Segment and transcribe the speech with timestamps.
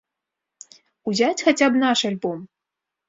[1.11, 2.39] Узяць хаця б наш альбом.